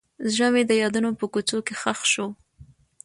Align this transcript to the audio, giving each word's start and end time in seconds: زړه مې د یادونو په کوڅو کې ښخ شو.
زړه 0.33 0.47
مې 0.53 0.63
د 0.65 0.71
یادونو 0.81 1.09
په 1.19 1.25
کوڅو 1.33 1.57
کې 1.65 1.73
ښخ 1.81 1.99
شو. 2.11 2.27